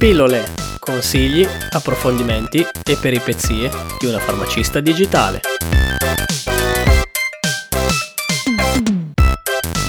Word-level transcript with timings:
Pillole, 0.00 0.42
consigli, 0.78 1.46
approfondimenti 1.72 2.60
e 2.60 2.96
peripezie 2.98 3.70
di 3.98 4.06
una 4.06 4.18
farmacista 4.18 4.80
digitale. 4.80 5.42